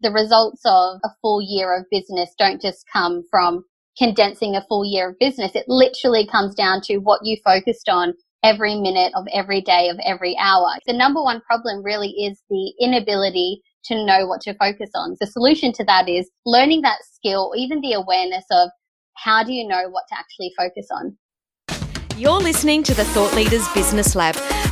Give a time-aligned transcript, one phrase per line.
[0.00, 3.64] the results of a full year of business don't just come from
[3.98, 5.54] condensing a full year of business.
[5.54, 8.14] It literally comes down to what you focused on
[8.44, 10.68] every minute of every day of every hour.
[10.86, 15.16] The number one problem really is the inability to know what to focus on.
[15.20, 18.70] The solution to that is learning that skill, even the awareness of
[19.16, 21.16] how do you know what to actually focus on.
[22.16, 24.36] You're listening to the Thought Leaders Business Lab,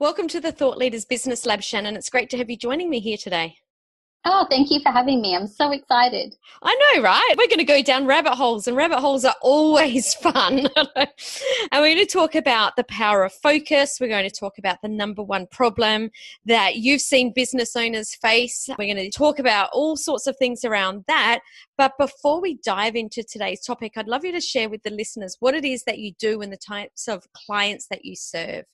[0.00, 1.96] Welcome to the Thought Leaders Business Lab, Shannon.
[1.96, 3.56] It's great to have you joining me here today.
[4.24, 5.34] Oh, thank you for having me.
[5.34, 6.36] I'm so excited.
[6.62, 7.34] I know, right?
[7.36, 10.68] We're going to go down rabbit holes, and rabbit holes are always fun.
[10.76, 11.08] and
[11.72, 13.98] we're going to talk about the power of focus.
[14.00, 16.10] We're going to talk about the number one problem
[16.44, 18.68] that you've seen business owners face.
[18.78, 21.40] We're going to talk about all sorts of things around that.
[21.76, 25.36] But before we dive into today's topic, I'd love you to share with the listeners
[25.40, 28.64] what it is that you do and the types of clients that you serve.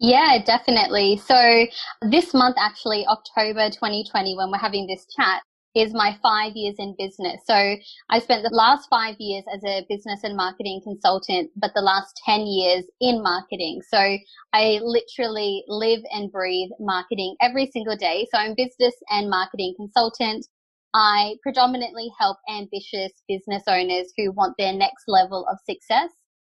[0.00, 1.16] Yeah, definitely.
[1.16, 1.66] So
[2.02, 5.42] this month, actually, October 2020, when we're having this chat,
[5.74, 7.40] is my five years in business.
[7.46, 7.76] So
[8.10, 12.20] I spent the last five years as a business and marketing consultant, but the last
[12.24, 13.80] 10 years in marketing.
[13.88, 14.16] So
[14.52, 18.26] I literally live and breathe marketing every single day.
[18.32, 20.46] So I'm business and marketing consultant.
[20.94, 26.10] I predominantly help ambitious business owners who want their next level of success.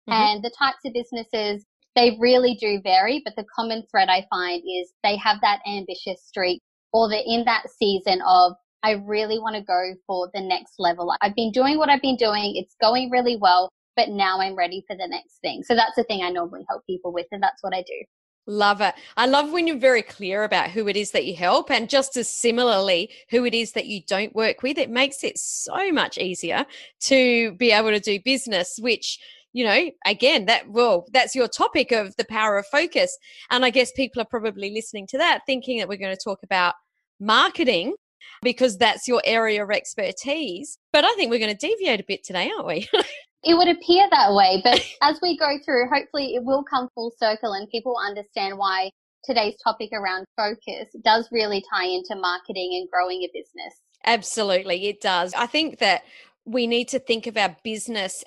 [0.08, 0.12] Mm-hmm.
[0.12, 4.62] And the types of businesses they really do vary, but the common thread I find
[4.62, 6.60] is they have that ambitious streak
[6.92, 11.14] or they're in that season of, I really want to go for the next level.
[11.20, 12.56] I've been doing what I've been doing.
[12.56, 15.62] It's going really well, but now I'm ready for the next thing.
[15.62, 17.26] So that's the thing I normally help people with.
[17.30, 18.04] And that's what I do.
[18.48, 18.94] Love it.
[19.16, 22.16] I love when you're very clear about who it is that you help and just
[22.16, 24.78] as similarly who it is that you don't work with.
[24.78, 26.66] It makes it so much easier
[27.02, 29.20] to be able to do business, which
[29.52, 33.16] you know, again, that well, that's your topic of the power of focus.
[33.50, 36.40] And I guess people are probably listening to that thinking that we're going to talk
[36.42, 36.74] about
[37.20, 37.94] marketing
[38.42, 40.78] because that's your area of expertise.
[40.92, 42.88] But I think we're going to deviate a bit today, aren't we?
[43.44, 44.60] it would appear that way.
[44.62, 48.90] But as we go through, hopefully it will come full circle and people understand why
[49.24, 53.74] today's topic around focus does really tie into marketing and growing a business.
[54.04, 55.32] Absolutely, it does.
[55.34, 56.02] I think that
[56.44, 58.24] we need to think of our business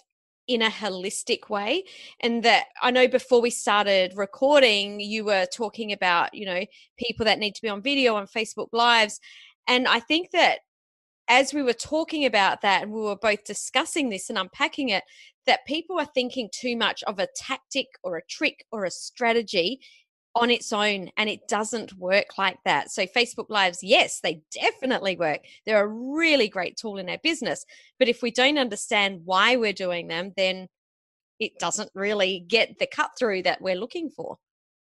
[0.47, 1.83] in a holistic way
[2.19, 6.63] and that i know before we started recording you were talking about you know
[6.97, 9.19] people that need to be on video on facebook lives
[9.67, 10.59] and i think that
[11.28, 15.03] as we were talking about that and we were both discussing this and unpacking it
[15.45, 19.79] that people are thinking too much of a tactic or a trick or a strategy
[20.35, 22.91] on its own and it doesn't work like that.
[22.91, 25.40] So Facebook lives, yes, they definitely work.
[25.66, 27.66] They're a really great tool in our business,
[27.97, 30.68] but if we don't understand why we're doing them, then
[31.40, 34.38] it doesn't really get the cut through that we're looking for.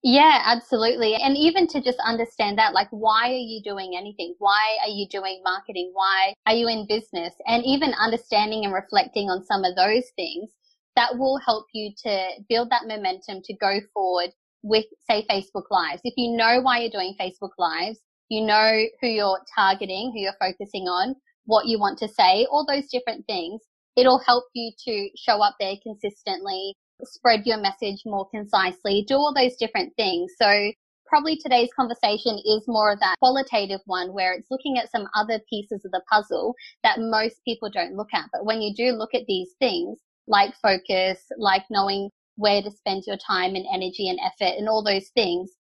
[0.04, 1.14] Yeah, absolutely.
[1.14, 4.34] And even to just understand that, like, why are you doing anything?
[4.40, 5.92] Why are you doing marketing?
[5.94, 7.36] Why are you in business?
[7.46, 10.50] And even understanding and reflecting on some of those things
[10.96, 14.32] that will help you to build that momentum to go forward
[14.64, 16.02] with, say, Facebook Lives.
[16.04, 18.00] If you know why you're doing Facebook Lives,
[18.30, 22.66] you know who you're targeting, who you're focusing on, what you want to say, all
[22.66, 23.62] those different things.
[23.98, 29.34] It'll help you to show up there consistently, spread your message more concisely, do all
[29.34, 30.32] those different things.
[30.42, 30.72] So
[31.08, 35.40] probably today's conversation is more of that qualitative one where it's looking at some other
[35.50, 38.30] pieces of the puzzle that most people don't look at.
[38.32, 42.10] But when you do look at these things, like focus, like knowing
[42.41, 45.52] where to spend your time and energy and effort and all those things,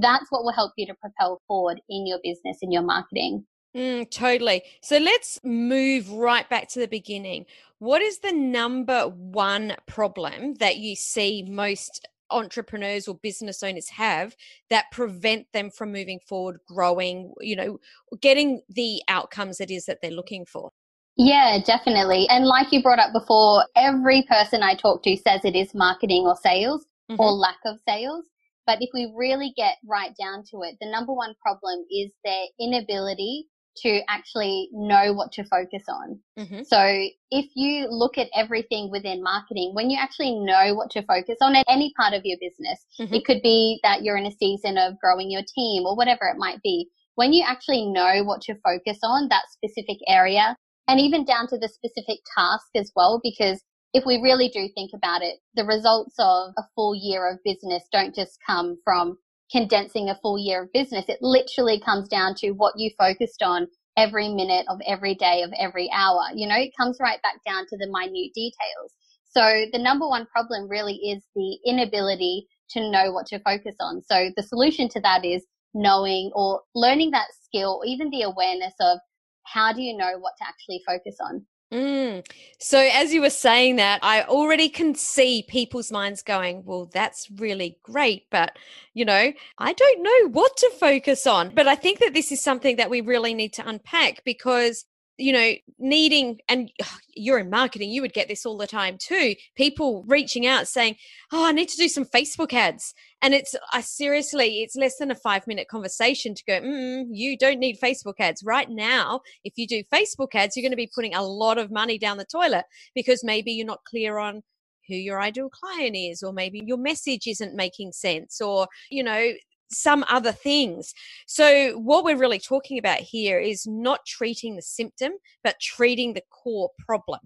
[0.00, 3.46] that's what will help you to propel forward in your business in your marketing.
[3.76, 4.62] Mm, totally.
[4.82, 7.46] So let's move right back to the beginning.
[7.78, 14.36] What is the number one problem that you see most entrepreneurs or business owners have
[14.70, 17.78] that prevent them from moving forward, growing, you know,
[18.20, 20.70] getting the outcomes it is that they're looking for?
[21.16, 22.26] Yeah, definitely.
[22.28, 26.24] And like you brought up before, every person I talk to says it is marketing
[26.26, 27.20] or sales mm-hmm.
[27.20, 28.24] or lack of sales.
[28.66, 32.46] But if we really get right down to it, the number one problem is their
[32.58, 33.46] inability
[33.76, 36.18] to actually know what to focus on.
[36.38, 36.62] Mm-hmm.
[36.62, 41.38] So if you look at everything within marketing, when you actually know what to focus
[41.40, 43.14] on at any part of your business, mm-hmm.
[43.14, 46.38] it could be that you're in a season of growing your team or whatever it
[46.38, 46.88] might be.
[47.16, 50.56] When you actually know what to focus on, that specific area,
[50.88, 54.90] and even down to the specific task as well, because if we really do think
[54.94, 59.16] about it, the results of a full year of business don't just come from
[59.50, 61.04] condensing a full year of business.
[61.08, 65.52] It literally comes down to what you focused on every minute of every day of
[65.58, 66.22] every hour.
[66.34, 68.92] You know, it comes right back down to the minute details.
[69.30, 74.02] So the number one problem really is the inability to know what to focus on.
[74.02, 75.44] So the solution to that is
[75.74, 78.98] knowing or learning that skill or even the awareness of
[79.44, 81.44] how do you know what to actually focus on?
[81.72, 82.24] Mm.
[82.60, 87.28] So, as you were saying that, I already can see people's minds going, Well, that's
[87.36, 88.56] really great, but
[88.92, 91.52] you know, I don't know what to focus on.
[91.54, 94.84] But I think that this is something that we really need to unpack because
[95.16, 96.70] you know, needing, and
[97.14, 99.34] you're in marketing, you would get this all the time too.
[99.54, 100.96] People reaching out saying,
[101.32, 102.94] Oh, I need to do some Facebook ads.
[103.22, 107.38] And it's, I seriously, it's less than a five minute conversation to go, mm, You
[107.38, 108.42] don't need Facebook ads.
[108.44, 111.70] Right now, if you do Facebook ads, you're going to be putting a lot of
[111.70, 112.64] money down the toilet
[112.94, 114.42] because maybe you're not clear on
[114.88, 119.32] who your ideal client is, or maybe your message isn't making sense, or, you know,
[119.74, 120.94] some other things.
[121.26, 125.12] So, what we're really talking about here is not treating the symptom,
[125.42, 127.20] but treating the core problem.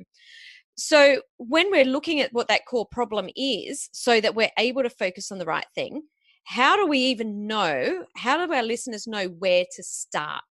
[0.76, 4.90] So, when we're looking at what that core problem is, so that we're able to
[4.90, 6.02] focus on the right thing,
[6.44, 8.04] how do we even know?
[8.16, 10.42] How do our listeners know where to start?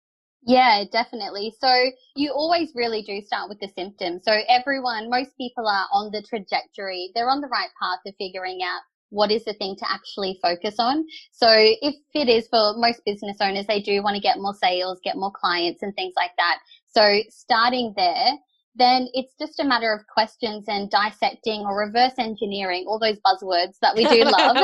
[0.44, 1.54] Yeah, definitely.
[1.60, 1.70] So
[2.16, 4.20] you always really do start with the symptom.
[4.24, 7.12] So everyone, most people are on the trajectory.
[7.16, 10.76] They're on the right path of figuring out what is the thing to actually focus
[10.80, 11.06] on.
[11.32, 15.00] So if it is for most business owners, they do want to get more sales,
[15.04, 16.60] get more clients and things like that.
[16.88, 18.34] So starting there,
[18.76, 23.78] then it's just a matter of questions and dissecting or reverse engineering all those buzzwords
[23.82, 24.56] that we do love.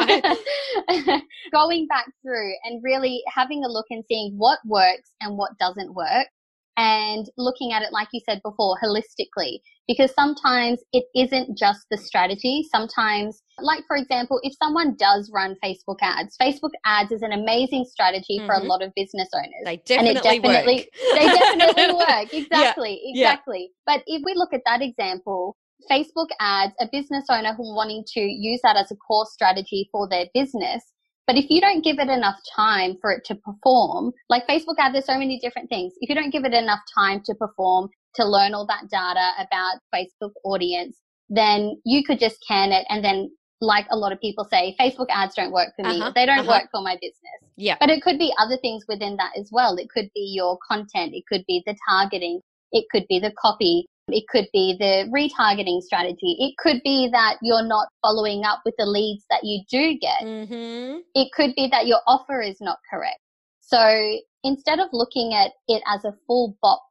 [1.52, 5.94] Going back through and really having a look and seeing what works and what doesn't
[5.94, 6.28] work
[6.78, 11.98] and looking at it, like you said before, holistically because sometimes it isn't just the
[11.98, 12.66] strategy.
[12.72, 17.86] Sometimes, like for example, if someone does run Facebook ads, Facebook ads is an amazing
[17.90, 18.46] strategy mm-hmm.
[18.46, 18.68] for a mm-hmm.
[18.68, 19.52] lot of business owners.
[19.66, 20.86] They definitely, and it definitely work.
[21.16, 22.34] they definitely work.
[22.34, 23.32] Exactly, yeah.
[23.32, 23.62] exactly.
[23.62, 23.96] Yeah.
[23.96, 25.58] But if we look at that example,
[25.92, 30.08] Facebook ads, a business owner who wanting to use that as a core strategy for
[30.08, 30.93] their business,
[31.28, 34.94] but if you don't give it enough time for it to perform, like Facebook ads,
[34.94, 35.94] there's so many different things.
[36.00, 39.80] If you don't give it enough time to perform, to learn all that data about
[39.94, 40.98] Facebook audience,
[41.30, 43.32] then you could just can it and then
[43.64, 46.00] like a lot of people say, Facebook ads don't work for me.
[46.00, 46.60] Uh-huh, they don't uh-huh.
[46.62, 47.40] work for my business.
[47.56, 47.78] Yeah.
[47.80, 49.78] But it could be other things within that as well.
[49.78, 51.14] It could be your content.
[51.14, 52.42] It could be the targeting.
[52.72, 53.88] It could be the copy.
[54.10, 56.36] It could be the retargeting strategy.
[56.40, 60.22] It could be that you're not following up with the leads that you do get.
[60.22, 61.00] Mm-hmm.
[61.16, 63.20] It could be that your offer is not correct.
[63.62, 66.84] So instead of looking at it as a full box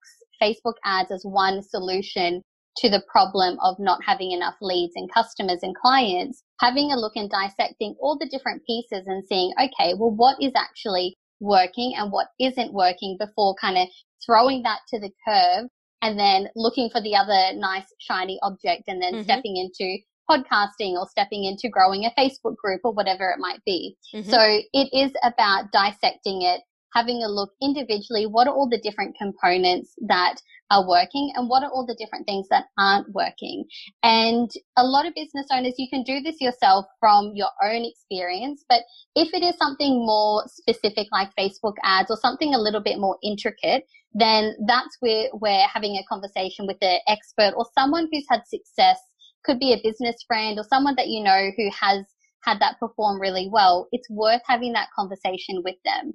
[0.42, 2.42] Facebook ads as one solution
[2.78, 7.12] to the problem of not having enough leads and customers and clients, having a look
[7.16, 12.10] and dissecting all the different pieces and seeing, okay, well, what is actually working and
[12.10, 13.88] what isn't working before kind of
[14.24, 15.68] throwing that to the curve
[16.02, 19.22] and then looking for the other nice shiny object and then mm-hmm.
[19.22, 23.96] stepping into podcasting or stepping into growing a Facebook group or whatever it might be.
[24.14, 24.30] Mm-hmm.
[24.30, 26.60] So it is about dissecting it
[26.94, 30.36] having a look individually, what are all the different components that
[30.72, 33.64] are working and what are all the different things that aren't working.
[34.02, 38.64] And a lot of business owners, you can do this yourself from your own experience,
[38.68, 38.80] but
[39.14, 43.18] if it is something more specific like Facebook ads or something a little bit more
[43.22, 48.42] intricate, then that's where we're having a conversation with an expert or someone who's had
[48.46, 48.98] success,
[49.44, 52.04] could be a business friend or someone that you know who has
[52.42, 53.88] had that perform really well.
[53.92, 56.14] It's worth having that conversation with them.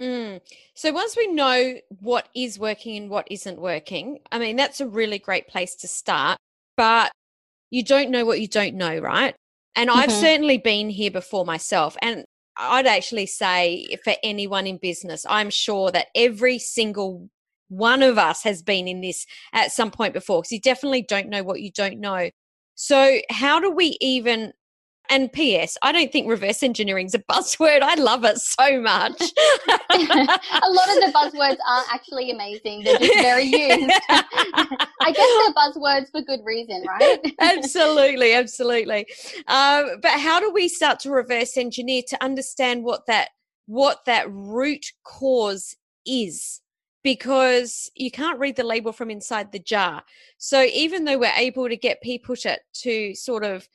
[0.00, 0.40] Mm.
[0.74, 4.86] So once we know what is working and what isn't working, I mean, that's a
[4.86, 6.38] really great place to start.
[6.76, 7.12] But
[7.70, 9.34] you don't know what you don't know, right?
[9.74, 9.98] And mm-hmm.
[9.98, 11.96] I've certainly been here before myself.
[12.02, 12.24] And
[12.56, 17.28] I'd actually say for anyone in business, I'm sure that every single
[17.68, 21.28] one of us has been in this at some point before because you definitely don't
[21.28, 22.30] know what you don't know.
[22.74, 24.52] So, how do we even
[25.10, 25.76] and P.S.
[25.82, 27.82] I don't think reverse engineering is a buzzword.
[27.82, 29.20] I love it so much.
[29.68, 32.84] a lot of the buzzwords are actually amazing.
[32.84, 33.92] They're just very used.
[34.08, 37.18] I guess they're buzzwords for good reason, right?
[37.40, 39.06] absolutely, absolutely.
[39.48, 43.30] Um, but how do we start to reverse engineer to understand what that
[43.66, 46.60] what that root cause is?
[47.06, 50.02] because you can't read the label from inside the jar.
[50.38, 53.68] So even though we're able to get people to, to sort of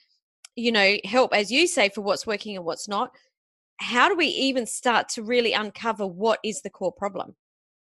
[0.55, 3.12] you know, help, as you say, for what's working and what's not,
[3.77, 7.36] how do we even start to really uncover what is the core problem?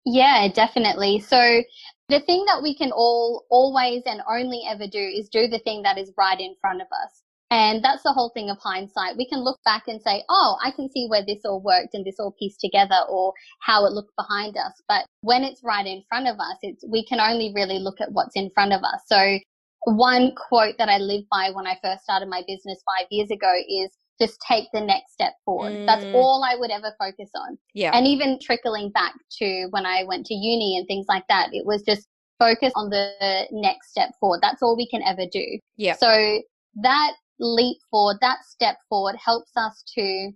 [0.05, 1.19] Yeah, definitely.
[1.19, 1.61] So
[2.09, 5.83] the thing that we can all always and only ever do is do the thing
[5.83, 7.21] that is right in front of us.
[7.49, 9.15] And that's the whole thing of hindsight.
[9.17, 12.05] We can look back and say, oh, I can see where this all worked and
[12.05, 14.81] this all pieced together or how it looked behind us.
[14.87, 18.11] But when it's right in front of us, it's, we can only really look at
[18.11, 19.01] what's in front of us.
[19.07, 19.39] So
[19.87, 23.51] one quote that I live by when I first started my business five years ago
[23.69, 23.89] is
[24.19, 25.71] just take the next step forward.
[25.71, 25.85] Mm.
[25.85, 27.57] That's all I would ever focus on.
[27.73, 27.91] Yeah.
[27.93, 31.65] And even trickling back to when I went to uni and things like that, it
[31.65, 32.07] was just
[32.39, 34.39] focus on the next step forward.
[34.41, 35.45] That's all we can ever do.
[35.77, 35.95] Yeah.
[35.95, 36.41] So
[36.81, 40.31] that leap forward, that step forward helps us to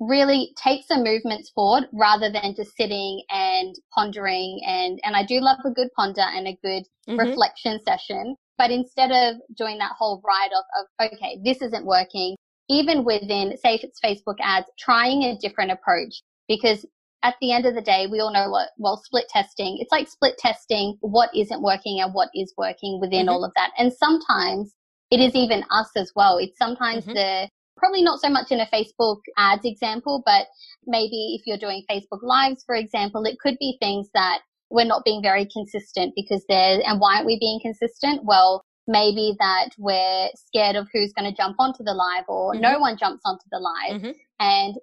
[0.00, 5.38] really take some movements forward rather than just sitting and pondering and and I do
[5.40, 7.20] love a good ponder and a good mm-hmm.
[7.20, 12.36] reflection session but instead of doing that whole write off of okay this isn't working
[12.68, 16.86] even within say if it's Facebook ads trying a different approach because
[17.24, 20.08] at the end of the day we all know what well split testing it's like
[20.08, 23.30] split testing what isn't working and what is working within mm-hmm.
[23.30, 24.74] all of that and sometimes
[25.12, 26.38] it is even us as well.
[26.38, 27.12] It's sometimes mm-hmm.
[27.12, 30.46] the probably not so much in a Facebook ads example, but
[30.86, 34.40] maybe if you're doing Facebook lives, for example, it could be things that
[34.72, 38.22] we're not being very consistent because there, and why aren't we being consistent?
[38.24, 42.62] Well, maybe that we're scared of who's going to jump onto the live or mm-hmm.
[42.62, 44.10] no one jumps onto the live mm-hmm.
[44.40, 44.74] and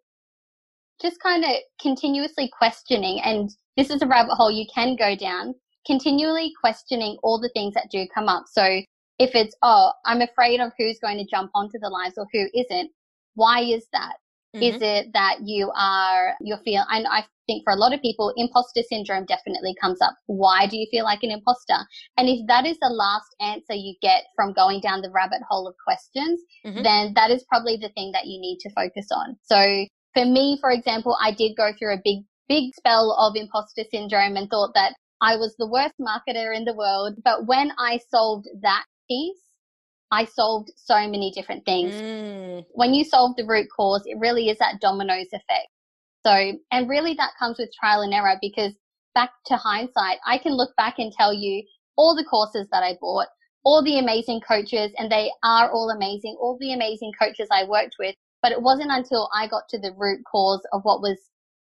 [1.01, 3.19] just kind of continuously questioning.
[3.22, 5.55] And this is a rabbit hole you can go down
[5.86, 8.43] continually questioning all the things that do come up.
[8.48, 8.63] So
[9.17, 12.48] if it's, oh, I'm afraid of who's going to jump onto the lives or who
[12.53, 12.91] isn't,
[13.36, 14.13] why is that?
[14.56, 14.63] Mm-hmm.
[14.63, 18.34] Is it that you are, you feel, and I think for a lot of people,
[18.36, 20.15] imposter syndrome definitely comes up.
[20.25, 21.86] Why do you feel like an imposter?
[22.18, 25.68] And if that is the last answer you get from going down the rabbit hole
[25.68, 26.82] of questions, mm-hmm.
[26.82, 29.38] then that is probably the thing that you need to focus on.
[29.44, 33.84] So for me, for example, I did go through a big, big spell of imposter
[33.91, 37.15] syndrome and thought that I was the worst marketer in the world.
[37.24, 39.38] But when I solved that piece,
[40.12, 41.94] I solved so many different things.
[41.94, 42.66] Mm.
[42.72, 45.68] When you solve the root cause, it really is that dominoes effect.
[46.25, 48.74] So, and really that comes with trial and error because
[49.16, 51.63] back to hindsight, I can look back and tell you
[51.96, 53.28] all the courses that I bought,
[53.63, 57.96] all the amazing coaches, and they are all amazing, all the amazing coaches I worked
[58.00, 58.16] with.
[58.42, 61.18] But it wasn't until I got to the root cause of what was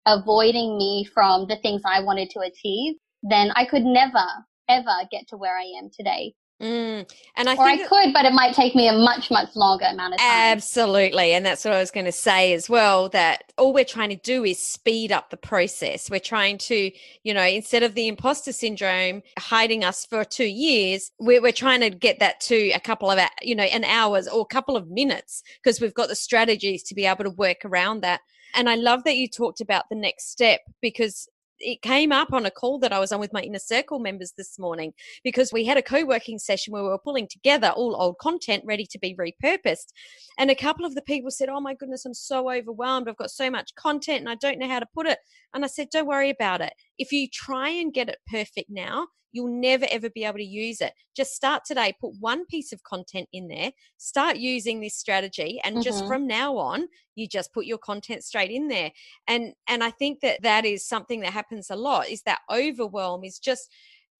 [0.06, 4.24] avoiding me from the things I wanted to achieve, then I could never,
[4.68, 6.34] ever get to where I am today.
[6.60, 7.10] Mm.
[7.36, 10.14] And I or I could, but it might take me a much, much longer amount
[10.14, 10.28] of time.
[10.30, 11.34] Absolutely.
[11.34, 14.16] And that's what I was going to say as well that all we're trying to
[14.16, 16.10] do is speed up the process.
[16.10, 16.90] We're trying to,
[17.24, 21.80] you know, instead of the imposter syndrome hiding us for two years, we're, we're trying
[21.82, 24.88] to get that to a couple of, you know, an hours or a couple of
[24.88, 28.22] minutes because we've got the strategies to be able to work around that.
[28.54, 31.28] And I love that you talked about the next step because
[31.60, 34.32] it came up on a call that I was on with my inner circle members
[34.36, 34.92] this morning
[35.24, 38.86] because we had a co-working session where we were pulling together all old content ready
[38.86, 39.92] to be repurposed.
[40.38, 43.08] And a couple of the people said, Oh my goodness, I'm so overwhelmed.
[43.08, 45.18] I've got so much content and I don't know how to put it.
[45.54, 46.74] And I said, Don't worry about it.
[46.98, 50.80] If you try and get it perfect now, you'll never ever be able to use
[50.80, 50.92] it.
[51.14, 55.76] Just start today, put one piece of content in there, start using this strategy and
[55.76, 55.82] mm-hmm.
[55.82, 58.90] just from now on, you just put your content straight in there.
[59.28, 63.24] And and I think that that is something that happens a lot is that overwhelm
[63.24, 63.70] is just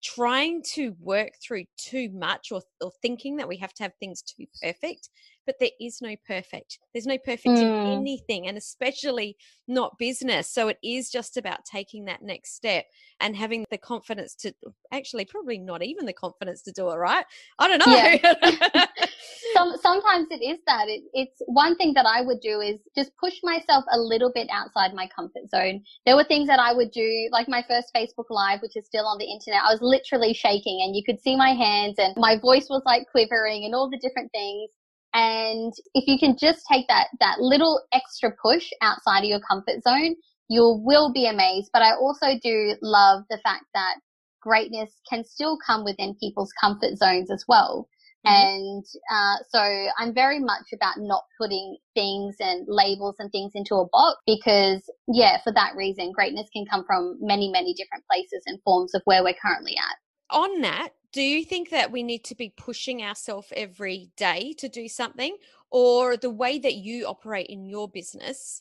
[0.05, 4.23] trying to work through too much or, or thinking that we have to have things
[4.23, 5.09] too perfect
[5.47, 7.61] but there is no perfect there's no perfect mm.
[7.61, 9.37] in anything and especially
[9.69, 10.49] not business.
[10.51, 12.87] So it is just about taking that next step
[13.21, 14.53] and having the confidence to
[14.93, 17.25] actually probably not even the confidence to do it right?
[17.59, 17.95] I don't know.
[17.95, 18.87] Yeah.
[19.55, 20.89] Some, sometimes it is that.
[20.89, 24.49] It, it's one thing that i would do is just push myself a little bit
[24.51, 25.83] outside my comfort zone.
[26.05, 29.07] There were things that i would do like my first facebook live which is still
[29.07, 32.39] on the internet i was literally shaking and you could see my hands and my
[32.39, 34.71] voice was like quivering and all the different things
[35.17, 39.83] and if you can just take that, that little extra push outside of your comfort
[39.83, 40.15] zone,
[40.51, 41.71] you will be amazed.
[41.73, 43.95] But I also do love the fact that
[44.43, 47.89] greatness can still come within people's comfort zones as well.
[48.27, 48.47] Mm-hmm.
[48.47, 53.77] And uh, so I'm very much about not putting things and labels and things into
[53.77, 58.43] a box because, yeah, for that reason, greatness can come from many, many different places
[58.45, 60.37] and forms of where we're currently at.
[60.37, 64.69] On that, do you think that we need to be pushing ourselves every day to
[64.69, 65.35] do something
[65.71, 68.61] or the way that you operate in your business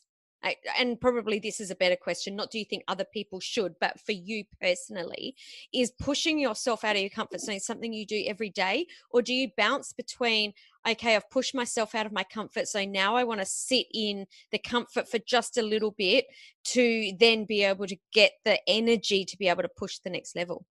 [0.78, 4.00] and probably this is a better question, not do you think other people should, but
[4.00, 5.34] for you personally,
[5.74, 8.86] is pushing yourself out of your comfort zone something you do every day?
[9.10, 10.54] Or do you bounce between,
[10.88, 12.92] okay, I've pushed myself out of my comfort zone.
[12.92, 16.26] Now I want to sit in the comfort for just a little bit
[16.66, 20.36] to then be able to get the energy to be able to push the next
[20.36, 20.64] level?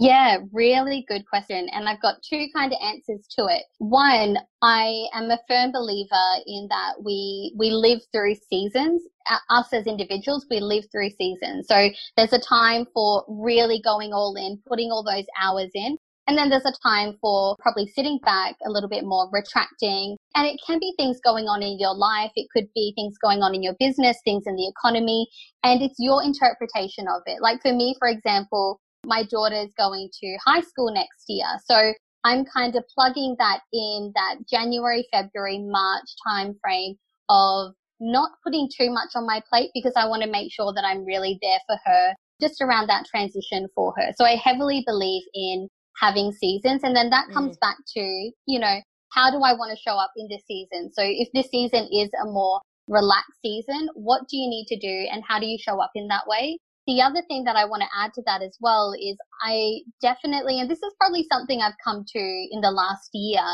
[0.00, 1.68] Yeah, really good question.
[1.74, 3.64] And I've got two kind of answers to it.
[3.76, 9.02] One, I am a firm believer in that we, we live through seasons.
[9.50, 11.66] Us as individuals, we live through seasons.
[11.68, 15.98] So there's a time for really going all in, putting all those hours in.
[16.26, 20.16] And then there's a time for probably sitting back a little bit more, retracting.
[20.34, 22.30] And it can be things going on in your life.
[22.36, 25.28] It could be things going on in your business, things in the economy.
[25.62, 27.42] And it's your interpretation of it.
[27.42, 31.46] Like for me, for example, my daughter is going to high school next year.
[31.64, 31.92] So
[32.24, 36.96] I'm kind of plugging that in that January, February, March timeframe
[37.28, 40.84] of not putting too much on my plate because I want to make sure that
[40.84, 44.12] I'm really there for her just around that transition for her.
[44.16, 45.68] So I heavily believe in
[46.00, 46.82] having seasons.
[46.82, 47.60] And then that comes mm.
[47.60, 48.00] back to,
[48.46, 48.80] you know,
[49.12, 50.90] how do I want to show up in this season?
[50.92, 55.08] So if this season is a more relaxed season, what do you need to do
[55.12, 56.58] and how do you show up in that way?
[56.90, 60.58] The other thing that I want to add to that as well is I definitely,
[60.58, 63.44] and this is probably something I've come to in the last year,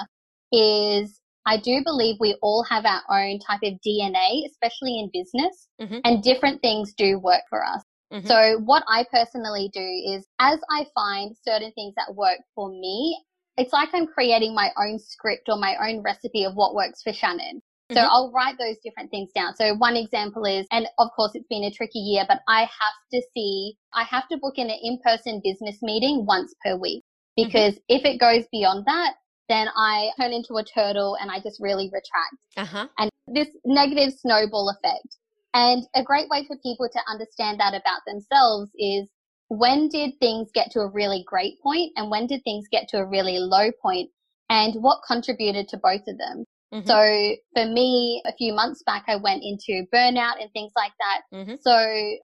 [0.52, 5.68] is I do believe we all have our own type of DNA, especially in business,
[5.78, 5.98] mm-hmm.
[6.04, 7.82] and different things do work for us.
[8.10, 8.26] Mm-hmm.
[8.26, 13.22] So what I personally do is as I find certain things that work for me,
[13.58, 17.12] it's like I'm creating my own script or my own recipe of what works for
[17.12, 17.60] Shannon.
[17.92, 18.08] So mm-hmm.
[18.10, 19.54] I'll write those different things down.
[19.54, 22.96] So one example is, and of course it's been a tricky year, but I have
[23.12, 27.04] to see, I have to book in an in-person business meeting once per week
[27.38, 27.46] mm-hmm.
[27.46, 27.96] because mm-hmm.
[27.96, 29.14] if it goes beyond that,
[29.48, 32.36] then I turn into a turtle and I just really retract.
[32.56, 32.88] Uh-huh.
[32.98, 35.16] And this negative snowball effect.
[35.54, 39.08] And a great way for people to understand that about themselves is
[39.48, 42.98] when did things get to a really great point and when did things get to
[42.98, 44.10] a really low point
[44.50, 46.44] and what contributed to both of them?
[46.74, 46.86] Mm-hmm.
[46.86, 51.22] So for me, a few months back, I went into burnout and things like that.
[51.32, 51.54] Mm-hmm.
[51.60, 51.72] So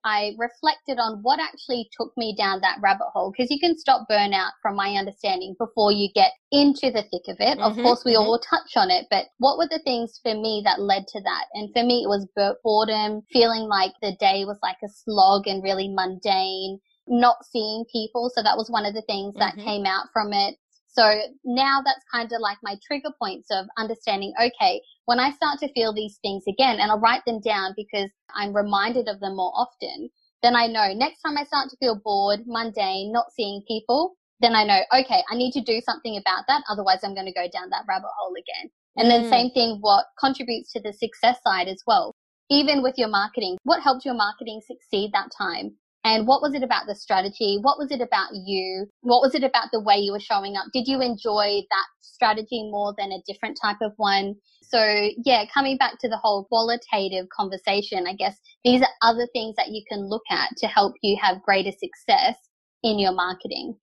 [0.03, 4.05] I reflected on what actually took me down that rabbit hole because you can stop
[4.11, 7.57] burnout from my understanding before you get into the thick of it.
[7.57, 7.61] Mm-hmm.
[7.61, 8.21] Of course, we mm-hmm.
[8.21, 11.45] all touch on it, but what were the things for me that led to that?
[11.53, 12.27] And for me, it was
[12.63, 18.31] boredom, feeling like the day was like a slog and really mundane not seeing people.
[18.33, 19.65] So that was one of the things that mm-hmm.
[19.65, 20.55] came out from it.
[20.93, 25.59] So now that's kind of like my trigger points of understanding, okay, when I start
[25.59, 29.35] to feel these things again, and I'll write them down because I'm reminded of them
[29.35, 30.09] more often,
[30.43, 34.55] then I know next time I start to feel bored, mundane, not seeing people, then
[34.55, 36.63] I know, okay, I need to do something about that.
[36.69, 38.69] Otherwise I'm going to go down that rabbit hole again.
[38.97, 39.09] And mm.
[39.09, 42.13] then same thing, what contributes to the success side as well.
[42.49, 45.75] Even with your marketing, what helped your marketing succeed that time?
[46.03, 47.59] And what was it about the strategy?
[47.61, 48.87] What was it about you?
[49.01, 50.65] What was it about the way you were showing up?
[50.73, 54.35] Did you enjoy that strategy more than a different type of one?
[54.61, 59.55] So yeah, coming back to the whole qualitative conversation, I guess these are other things
[59.55, 62.35] that you can look at to help you have greater success
[62.83, 63.77] in your marketing.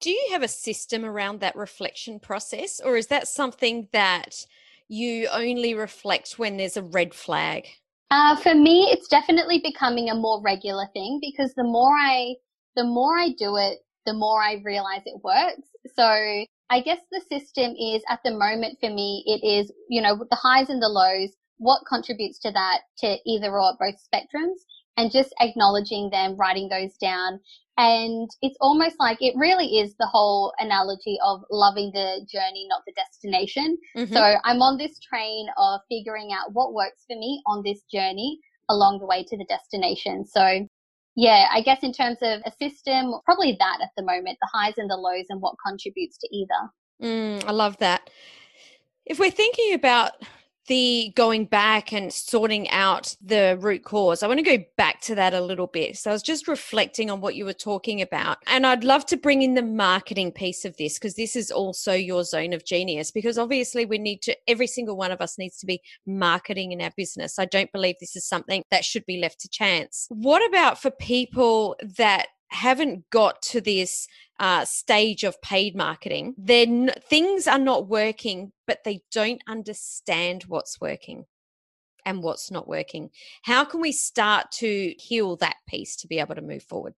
[0.00, 4.46] Do you have a system around that reflection process or is that something that
[4.88, 7.66] you only reflect when there's a red flag?
[8.14, 12.36] Uh, for me, it's definitely becoming a more regular thing because the more I,
[12.76, 15.66] the more I do it, the more I realize it works.
[15.96, 16.04] So
[16.70, 20.36] I guess the system is at the moment for me, it is, you know, the
[20.36, 24.62] highs and the lows, what contributes to that to either or both spectrums
[24.96, 27.40] and just acknowledging them, writing those down
[27.76, 32.82] and it's almost like it really is the whole analogy of loving the journey, not
[32.86, 33.76] the destination.
[33.96, 34.12] Mm-hmm.
[34.12, 38.38] So I'm on this train of figuring out what works for me on this journey
[38.70, 40.24] along the way to the destination.
[40.24, 40.68] So
[41.16, 44.74] yeah, I guess in terms of a system, probably that at the moment, the highs
[44.76, 46.70] and the lows and what contributes to either.
[47.02, 48.08] Mm, I love that.
[49.04, 50.12] If we're thinking about
[50.66, 54.22] the going back and sorting out the root cause.
[54.22, 55.96] I want to go back to that a little bit.
[55.96, 58.38] So I was just reflecting on what you were talking about.
[58.46, 61.92] And I'd love to bring in the marketing piece of this because this is also
[61.92, 65.58] your zone of genius because obviously we need to every single one of us needs
[65.58, 67.38] to be marketing in our business.
[67.38, 70.06] I don't believe this is something that should be left to chance.
[70.10, 74.06] What about for people that haven't got to this
[74.40, 80.80] uh, stage of paid marketing, then things are not working, but they don't understand what's
[80.80, 81.24] working
[82.04, 83.10] and what's not working.
[83.42, 86.94] How can we start to heal that piece to be able to move forward?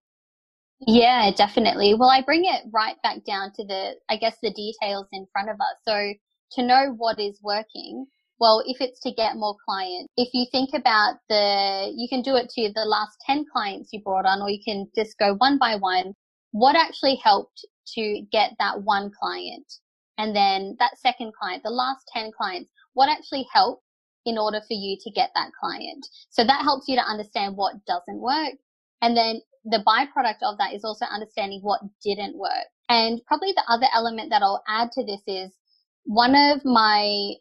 [0.81, 1.95] Yeah, definitely.
[1.95, 5.49] Well, I bring it right back down to the, I guess, the details in front
[5.49, 5.77] of us.
[5.87, 6.13] So
[6.53, 8.07] to know what is working,
[8.39, 12.37] Well, if it's to get more clients, if you think about the, you can do
[12.37, 15.59] it to the last 10 clients you brought on, or you can just go one
[15.59, 16.13] by one.
[16.53, 19.67] What actually helped to get that one client?
[20.19, 23.83] And then that second client, the last 10 clients, what actually helped
[24.27, 26.07] in order for you to get that client?
[26.31, 28.55] So that helps you to understand what doesn't work.
[29.01, 32.67] And then the byproduct of that is also understanding what didn't work.
[32.89, 35.53] And probably the other element that I'll add to this is
[36.05, 37.35] one of my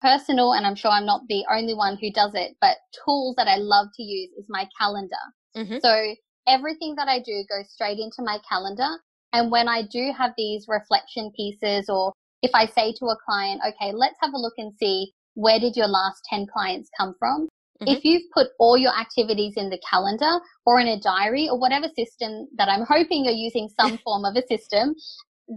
[0.00, 3.48] personal, and I'm sure I'm not the only one who does it, but tools that
[3.48, 5.22] I love to use is my calendar.
[5.56, 5.78] Mm-hmm.
[5.82, 6.14] So
[6.46, 8.88] everything that I do goes straight into my calendar.
[9.32, 13.60] And when I do have these reflection pieces, or if I say to a client,
[13.66, 17.48] okay, let's have a look and see where did your last 10 clients come from?
[17.80, 17.88] Mm-hmm.
[17.88, 21.86] If you've put all your activities in the calendar or in a diary or whatever
[21.96, 24.94] system that I'm hoping you're using some form of a system,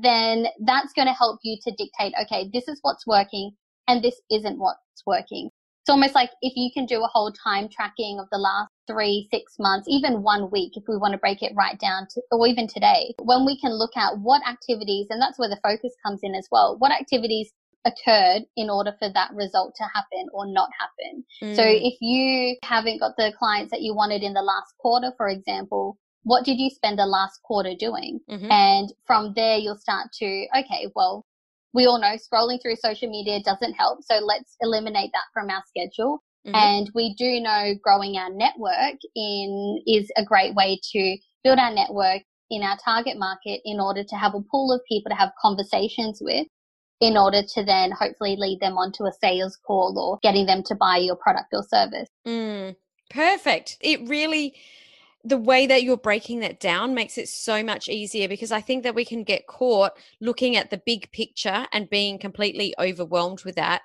[0.01, 3.51] then that's going to help you to dictate, okay, this is what's working
[3.87, 5.49] and this isn't what's working.
[5.81, 9.27] It's almost like if you can do a whole time tracking of the last three,
[9.31, 12.47] six months, even one week, if we want to break it right down to, or
[12.47, 16.21] even today, when we can look at what activities, and that's where the focus comes
[16.23, 17.51] in as well, what activities
[17.85, 21.25] occurred in order for that result to happen or not happen.
[21.41, 21.55] Mm.
[21.55, 25.27] So if you haven't got the clients that you wanted in the last quarter, for
[25.27, 28.21] example, what did you spend the last quarter doing?
[28.29, 28.49] Mm-hmm.
[28.49, 31.25] And from there, you'll start to, okay, well,
[31.73, 34.03] we all know scrolling through social media doesn't help.
[34.03, 36.23] So let's eliminate that from our schedule.
[36.45, 36.55] Mm-hmm.
[36.55, 41.73] And we do know growing our network in is a great way to build our
[41.73, 45.31] network in our target market in order to have a pool of people to have
[45.41, 46.47] conversations with
[46.99, 50.75] in order to then hopefully lead them onto a sales call or getting them to
[50.75, 52.09] buy your product or service.
[52.25, 52.75] Mm,
[53.09, 53.77] perfect.
[53.81, 54.53] It really
[55.23, 58.83] the way that you're breaking that down makes it so much easier because I think
[58.83, 63.55] that we can get caught looking at the big picture and being completely overwhelmed with
[63.55, 63.83] that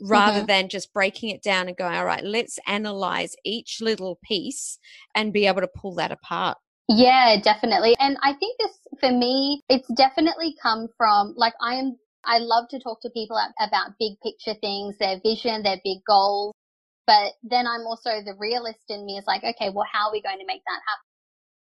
[0.00, 0.46] rather mm-hmm.
[0.46, 4.78] than just breaking it down and going, all right, let's analyze each little piece
[5.14, 6.58] and be able to pull that apart.
[6.88, 7.94] Yeah, definitely.
[8.00, 12.68] And I think this, for me, it's definitely come from like I am, I love
[12.70, 16.54] to talk to people about big picture things, their vision, their big goals.
[17.10, 20.22] But then I'm also the realist in me is like, okay, well, how are we
[20.22, 21.10] going to make that happen?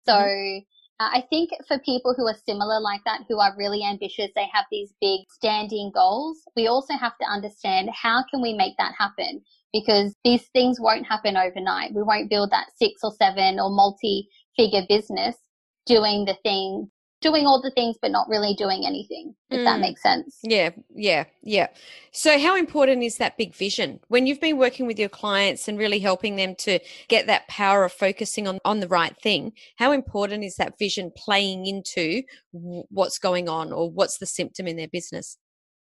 [0.06, 1.04] So mm-hmm.
[1.04, 4.48] uh, I think for people who are similar like that, who are really ambitious, they
[4.54, 6.40] have these big standing goals.
[6.56, 9.42] We also have to understand how can we make that happen?
[9.70, 11.92] Because these things won't happen overnight.
[11.92, 14.26] We won't build that six or seven or multi
[14.56, 15.36] figure business
[15.84, 16.90] doing the thing
[17.24, 19.64] doing all the things but not really doing anything if mm.
[19.64, 20.38] that makes sense.
[20.42, 21.68] Yeah yeah yeah.
[22.12, 24.00] So how important is that big vision?
[24.08, 27.84] When you've been working with your clients and really helping them to get that power
[27.84, 33.18] of focusing on on the right thing how important is that vision playing into what's
[33.18, 35.38] going on or what's the symptom in their business?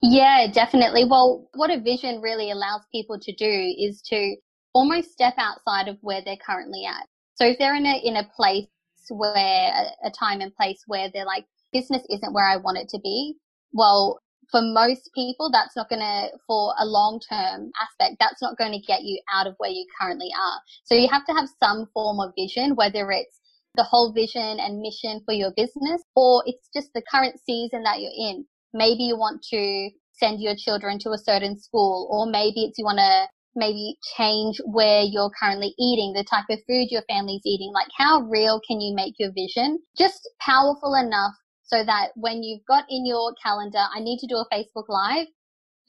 [0.02, 1.06] Yeah definitely.
[1.06, 4.36] Well what a vision really allows people to do is to
[4.74, 7.08] almost step outside of where they're currently at.
[7.36, 8.68] So if they're in a in a place
[9.12, 9.72] where
[10.04, 13.36] a time and place where they're like, business isn't where I want it to be.
[13.74, 14.20] Well,
[14.52, 18.74] for most people, that's not going to, for a long term aspect, that's not going
[18.74, 20.60] to get you out of where you currently are.
[20.84, 23.40] So you have to have some form of vision, whether it's
[23.76, 28.02] the whole vision and mission for your business or it's just the current season that
[28.02, 28.46] you're in.
[28.74, 32.86] Maybe you want to send your children to a certain school or maybe it's you
[32.86, 37.72] want to maybe change where you're currently eating, the type of food your family's eating.
[37.74, 39.80] Like how real can you make your vision?
[39.98, 41.34] Just powerful enough
[41.64, 45.28] so that when you've got in your calendar, I need to do a Facebook Live,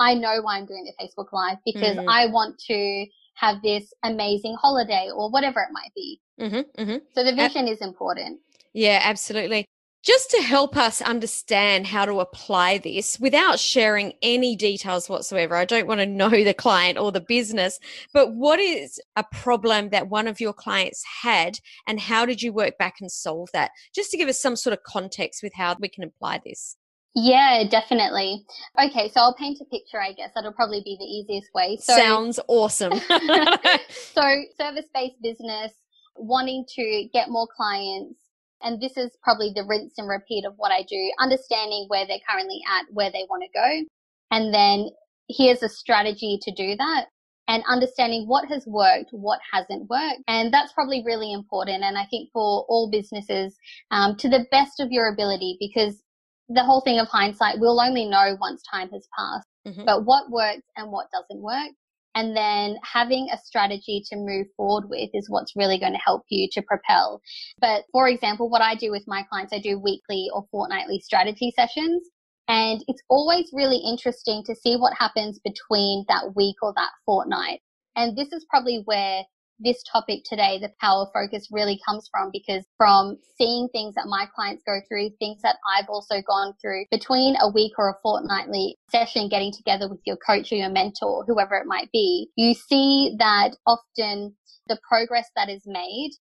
[0.01, 2.07] I know why I'm doing the Facebook Live because mm.
[2.09, 6.21] I want to have this amazing holiday or whatever it might be.
[6.41, 6.97] Mm-hmm, mm-hmm.
[7.15, 8.41] So the vision uh, is important.
[8.73, 9.67] Yeah, absolutely
[10.03, 15.65] just to help us understand how to apply this without sharing any details whatsoever, I
[15.65, 17.79] don't want to know the client or the business,
[18.13, 22.53] but what is a problem that one of your clients had and how did you
[22.53, 23.71] work back and solve that?
[23.95, 26.77] Just to give us some sort of context with how we can apply this.
[27.15, 28.45] Yeah, definitely.
[28.83, 30.31] Okay, so I'll paint a picture, I guess.
[30.35, 31.77] That'll probably be the easiest way.
[31.77, 32.93] So, Sounds awesome.
[33.91, 35.73] so, service based business,
[36.17, 38.22] wanting to get more clients,
[38.63, 42.19] and this is probably the rinse and repeat of what I do, understanding where they're
[42.29, 43.85] currently at, where they want to go.
[44.31, 44.91] And then
[45.29, 47.07] here's a strategy to do that
[47.49, 50.23] and understanding what has worked, what hasn't worked.
[50.29, 51.83] And that's probably really important.
[51.83, 53.57] And I think for all businesses,
[53.91, 56.03] um, to the best of your ability, because
[56.49, 59.47] the whole thing of hindsight, we'll only know once time has passed.
[59.67, 59.85] Mm-hmm.
[59.85, 61.71] But what works and what doesn't work
[62.15, 66.23] and then having a strategy to move forward with is what's really going to help
[66.29, 67.21] you to propel.
[67.61, 71.53] But for example, what I do with my clients, I do weekly or fortnightly strategy
[71.57, 72.09] sessions.
[72.49, 77.61] And it's always really interesting to see what happens between that week or that fortnight.
[77.97, 79.23] And this is probably where
[79.59, 84.27] this topic today, the power focus really comes from because from seeing things that my
[84.35, 88.77] clients go through, things that I've also gone through between a week or a fortnightly
[88.91, 93.15] session, getting together with your coach or your mentor, whoever it might be, you see
[93.19, 94.35] that often
[94.69, 96.13] the progress that is made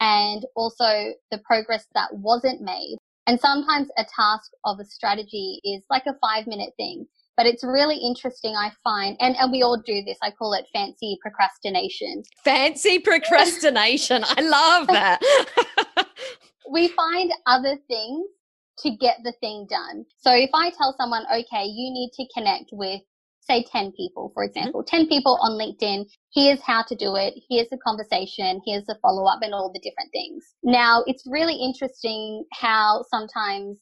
[0.00, 2.96] and also the progress that wasn't made.
[3.26, 7.06] And sometimes a task of a strategy is like a five minute thing.
[7.40, 10.18] But it's really interesting, I find, and, and we all do this.
[10.22, 12.22] I call it fancy procrastination.
[12.44, 14.24] Fancy procrastination.
[14.26, 15.22] I love that.
[16.70, 18.26] we find other things
[18.80, 20.04] to get the thing done.
[20.18, 23.00] So if I tell someone, okay, you need to connect with
[23.40, 24.58] say 10 people, for mm-hmm.
[24.58, 24.96] example, mm-hmm.
[24.98, 26.04] 10 people on LinkedIn.
[26.34, 27.32] Here's how to do it.
[27.48, 28.60] Here's the conversation.
[28.66, 30.44] Here's the follow up and all the different things.
[30.62, 33.80] Now, it's really interesting how sometimes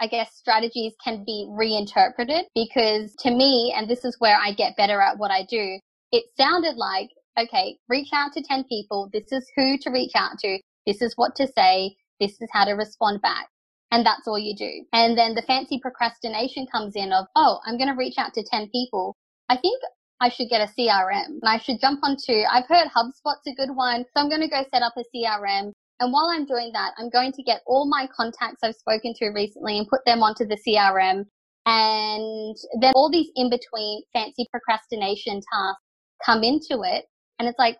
[0.00, 4.76] I guess strategies can be reinterpreted because to me, and this is where I get
[4.76, 5.78] better at what I do,
[6.12, 9.10] it sounded like, okay, reach out to 10 people.
[9.12, 10.58] This is who to reach out to.
[10.86, 11.96] This is what to say.
[12.18, 13.48] This is how to respond back
[13.90, 14.70] and that's all you do.
[14.92, 18.44] And then the fancy procrastination comes in of, oh, I'm going to reach out to
[18.44, 19.16] 10 people.
[19.48, 19.80] I think
[20.20, 23.74] I should get a CRM and I should jump onto, I've heard HubSpot's a good
[23.74, 24.04] one.
[24.04, 25.72] So I'm going to go set up a CRM.
[26.00, 29.28] And while I'm doing that, I'm going to get all my contacts I've spoken to
[29.28, 31.24] recently and put them onto the CRM.
[31.66, 35.82] And then all these in between fancy procrastination tasks
[36.24, 37.04] come into it.
[37.38, 37.76] And it's like,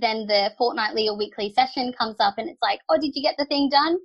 [0.00, 3.36] then the fortnightly or weekly session comes up and it's like, oh, did you get
[3.38, 3.96] the thing done?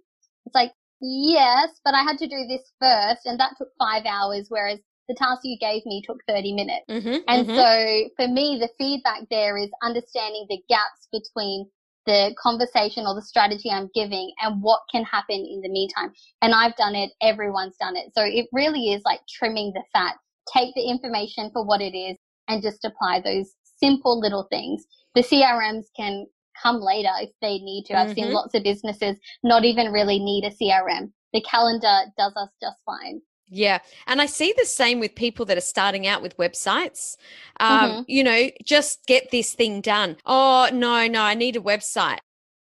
[0.46, 4.48] It's like, Yes, but I had to do this first, and that took five hours,
[4.50, 6.86] whereas the task you gave me took 30 minutes.
[6.90, 7.56] Mm-hmm, and mm-hmm.
[7.56, 11.70] so for me, the feedback there is understanding the gaps between
[12.10, 16.12] the conversation or the strategy I'm giving and what can happen in the meantime.
[16.42, 18.08] And I've done it, everyone's done it.
[18.18, 20.16] So it really is like trimming the fat.
[20.52, 22.18] Take the information for what it is
[22.48, 24.88] and just apply those simple little things.
[25.14, 26.26] The CRMs can
[26.62, 27.94] come later if they need to.
[27.94, 28.16] I've mm-hmm.
[28.16, 31.12] seen lots of businesses not even really need a CRM.
[31.32, 33.22] The calendar does us just fine.
[33.50, 33.80] Yeah.
[34.08, 37.18] And I see the same with people that are starting out with websites.
[37.60, 38.02] Um, mm-hmm.
[38.08, 40.18] You know, just get this thing done.
[40.26, 42.20] Oh, no, no, I need a website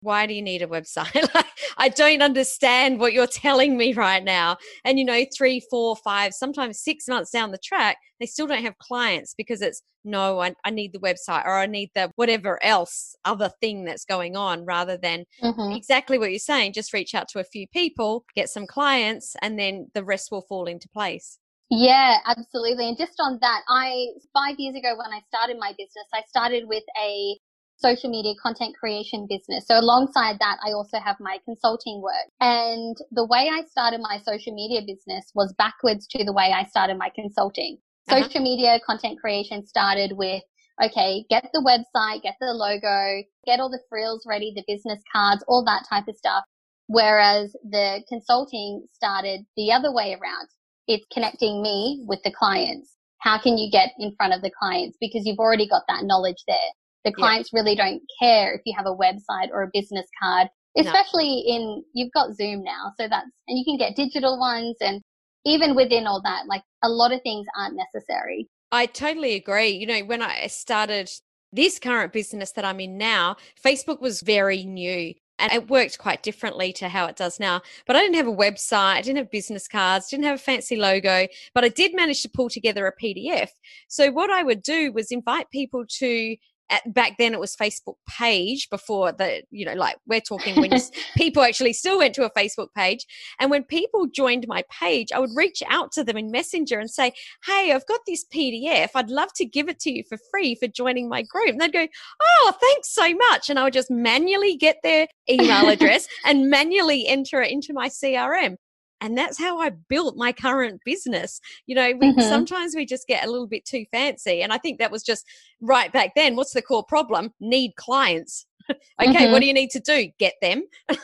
[0.01, 1.29] why do you need a website?
[1.79, 4.57] I don't understand what you're telling me right now.
[4.85, 8.65] And, you know, three, four, five, sometimes six months down the track, they still don't
[8.65, 12.63] have clients because it's no, I, I need the website or I need the whatever
[12.65, 15.77] else other thing that's going on rather than mm-hmm.
[15.77, 16.73] exactly what you're saying.
[16.73, 20.43] Just reach out to a few people, get some clients, and then the rest will
[20.49, 21.39] fall into place.
[21.69, 22.89] Yeah, absolutely.
[22.89, 26.65] And just on that, I, five years ago when I started my business, I started
[26.67, 27.39] with a
[27.81, 29.67] social media content creation business.
[29.67, 32.29] So alongside that, I also have my consulting work.
[32.41, 36.65] And the way I started my social media business was backwards to the way I
[36.65, 37.79] started my consulting.
[38.09, 38.23] Uh-huh.
[38.23, 40.43] Social media content creation started with,
[40.83, 45.45] okay, get the website, get the logo, get all the frills ready, the business cards,
[45.49, 46.45] all that type of stuff.
[46.87, 50.49] Whereas the consulting started the other way around.
[50.89, 52.97] It's connecting me with the clients.
[53.21, 54.97] How can you get in front of the clients?
[55.01, 56.57] Because you've already got that knowledge there.
[57.05, 57.61] The clients yeah.
[57.61, 61.55] really don't care if you have a website or a business card, especially no.
[61.55, 62.93] in, you've got Zoom now.
[62.99, 65.01] So that's, and you can get digital ones and
[65.45, 68.49] even within all that, like a lot of things aren't necessary.
[68.73, 69.71] I totally agree.
[69.71, 71.11] You know, when I started
[71.53, 76.23] this current business that I'm in now, Facebook was very new and it worked quite
[76.23, 77.63] differently to how it does now.
[77.87, 80.77] But I didn't have a website, I didn't have business cards, didn't have a fancy
[80.77, 83.49] logo, but I did manage to pull together a PDF.
[83.89, 86.37] So what I would do was invite people to
[86.71, 90.71] at, back then it was Facebook page before the, you know, like we're talking when
[91.17, 93.07] people actually still went to a Facebook page.
[93.39, 96.91] And when people joined my page, I would reach out to them in Messenger and
[96.91, 97.13] say,
[97.45, 98.91] Hey, I've got this PDF.
[98.95, 101.49] I'd love to give it to you for free for joining my group.
[101.49, 101.87] And they'd go,
[102.23, 103.51] Oh, thanks so much.
[103.51, 107.89] And I would just manually get their email address and manually enter it into my
[107.89, 108.57] CRM
[109.01, 112.21] and that's how i built my current business you know we, mm-hmm.
[112.21, 115.25] sometimes we just get a little bit too fancy and i think that was just
[115.61, 117.33] right back then what's the core problem?
[117.41, 118.47] Need clients.
[119.03, 119.33] Okay mm-hmm.
[119.33, 120.09] what do you need to do?
[120.19, 120.65] Get them.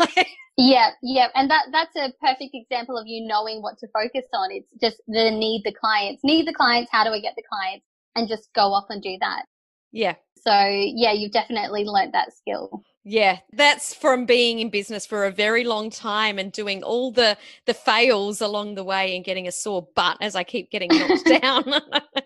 [0.58, 4.50] Yeah yeah and that that's a perfect example of you knowing what to focus on.
[4.50, 7.84] It's just the need the clients need the clients how do i get the clients
[8.14, 9.44] and just go off and do that.
[9.92, 10.14] Yeah.
[10.36, 15.30] So yeah you've definitely learned that skill yeah, that's from being in business for a
[15.30, 19.52] very long time and doing all the the fails along the way and getting a
[19.52, 21.64] sore butt as I keep getting knocked down.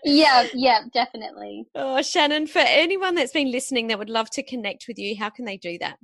[0.07, 1.67] yeah, yeah, definitely.
[1.75, 5.29] Oh, Shannon, for anyone that's been listening that would love to connect with you, how
[5.29, 5.99] can they do that?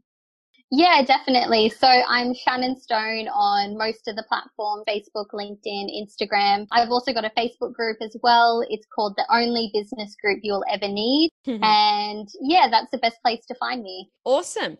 [0.72, 1.68] Yeah, definitely.
[1.68, 6.66] So I'm Shannon Stone on most of the platforms Facebook, LinkedIn, Instagram.
[6.72, 8.64] I've also got a Facebook group as well.
[8.68, 11.30] It's called The Only Business Group You'll Ever Need.
[11.46, 14.10] and yeah, that's the best place to find me.
[14.24, 14.76] Awesome.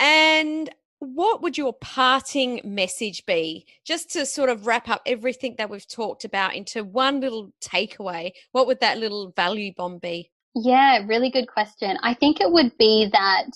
[0.00, 5.70] And what would your parting message be just to sort of wrap up everything that
[5.70, 10.98] we've talked about into one little takeaway what would that little value bomb be yeah
[11.06, 13.46] really good question i think it would be that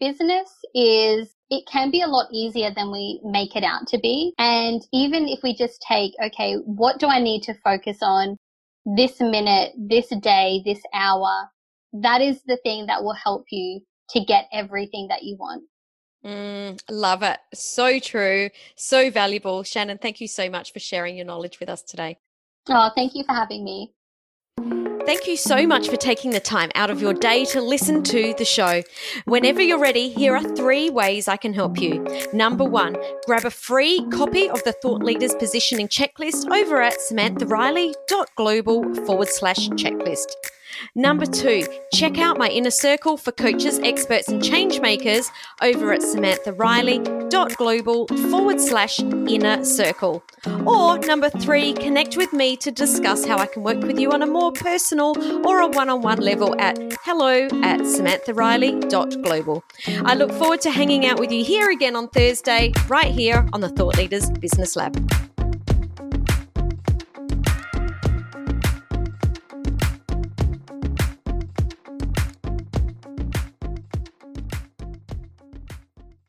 [0.00, 4.32] business is it can be a lot easier than we make it out to be
[4.38, 8.36] and even if we just take okay what do i need to focus on
[8.96, 11.48] this minute this day this hour
[11.92, 15.62] that is the thing that will help you to get everything that you want
[16.24, 17.38] Mm, love it.
[17.54, 18.50] So true.
[18.74, 19.62] So valuable.
[19.62, 22.18] Shannon, thank you so much for sharing your knowledge with us today.
[22.68, 23.92] Oh, thank you for having me.
[25.08, 28.34] Thank you so much for taking the time out of your day to listen to
[28.36, 28.82] the show.
[29.24, 32.06] Whenever you're ready, here are three ways I can help you.
[32.34, 32.94] Number one,
[33.24, 39.70] grab a free copy of the Thought Leaders Positioning Checklist over at samanthariley.global forward slash
[39.70, 40.26] checklist.
[40.94, 45.30] Number two, check out my inner circle for coaches, experts, and change makers
[45.62, 50.22] over at samanthariley.global forward slash inner circle.
[50.66, 54.22] Or number three, connect with me to discuss how I can work with you on
[54.22, 55.14] a more personal
[55.46, 59.64] or a one on one level at hello at samanthariley.global.
[60.04, 63.60] I look forward to hanging out with you here again on Thursday, right here on
[63.60, 64.96] the Thought Leaders Business Lab.